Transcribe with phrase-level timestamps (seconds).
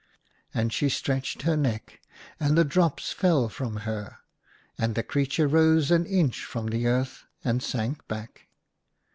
[0.51, 2.01] And she stretched her neck,
[2.39, 4.17] and the drops fell from her.
[4.75, 8.47] And the creature rose an inch from the earth and sank back.